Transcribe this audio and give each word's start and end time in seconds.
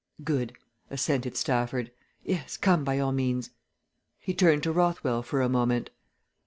"Good!" 0.23 0.53
assented 0.89 1.37
Stafford. 1.37 1.91
"Yes, 2.23 2.57
come 2.57 2.83
by 2.83 2.97
all 2.97 3.11
means." 3.11 3.51
He 4.17 4.33
turned 4.33 4.63
to 4.63 4.71
Rothwell 4.71 5.21
for 5.21 5.43
a 5.43 5.47
moment. 5.47 5.91